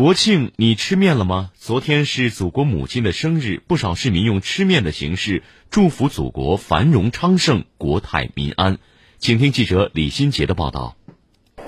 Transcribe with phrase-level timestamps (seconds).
[0.00, 1.50] 国庆你吃面了吗？
[1.58, 8.78] 昨天是祖国母亲的生日，不少市民用吃面的形式祝福祖国繁荣昌盛、国泰民安。
[9.18, 10.96] 请听记者李新杰的报道。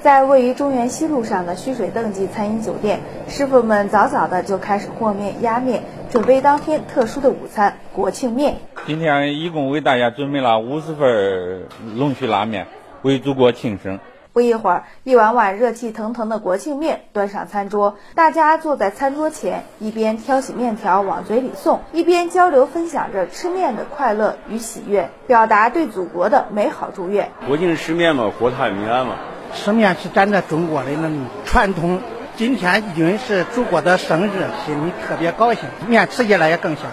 [0.01, 8.57] 在位于中原西路上的虚水邓记餐饮酒店，师傅们早早的就开始和面、压面，准备当天特殊的午餐——国庆面。
[8.87, 11.69] 今天一共为大家准备了五十份
[11.99, 12.67] 龙须拉面，
[13.03, 14.01] 为祖国庆生。
[14.33, 27.31] 不一会儿，一碗碗热气腾腾的国庆面端上餐桌，大家坐在餐桌前，一边挑起面条往嘴里送，一边交流分享着吃面的快乐与喜悦，表达对祖国的美好祝愿。
[27.47, 29.17] 国庆吃面嘛，国泰民安嘛。
[29.55, 32.01] 吃面是咱的中国的那种传统，
[32.37, 36.85] 今天因为是祖国的生日，心里特别高兴，面吃起来也更香。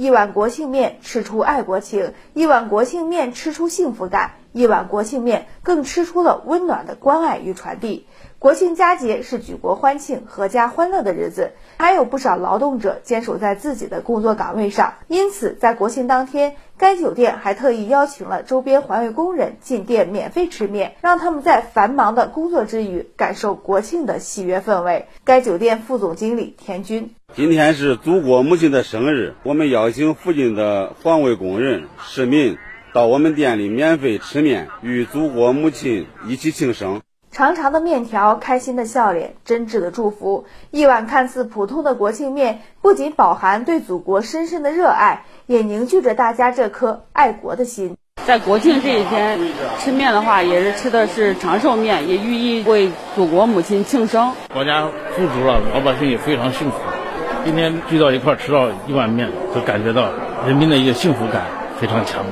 [0.00, 4.30] 一碗国庆面吃出爱国情，一碗国庆面吃出幸福感。
[4.52, 8.06] 一碗国庆面更吃出了温暖的关爱与传递。
[8.40, 14.94] 国庆佳节是举国欢庆、阖家欢乐的日子，还有不少劳动者坚守在自己的工作岗位上。
[15.08, 25.04] 因此，在国庆当天，该酒店还特意邀请了周边环卫工人进店免费吃面，让他们在繁忙的工作之余感受国庆的喜悦氛围。
[25.22, 32.56] 该酒店副总经理田军：今天是祖国母亲的生日，我们邀请附近的环卫工人、市民。
[32.92, 37.02] 到我们店里免费吃面，与祖国母亲一起庆生。
[37.32, 40.46] 长长的面条，开心的笑脸，真挚的祝福。
[40.72, 47.96] 一碗看似普通的国庆面，不仅饱含对祖国深深的热爱，也凝聚着大家这颗爱国的心。
[48.26, 49.38] 在国庆这一天
[49.78, 54.32] 吃面的话，也是吃的是长寿面，也寓意为祖国母亲庆生。
[54.52, 56.76] 国家富足了，老百姓也非常幸福。
[57.44, 60.10] 今天聚到一块吃到一碗面，就感觉到
[60.46, 61.44] 人民的一个幸福感
[61.80, 62.24] 非常强。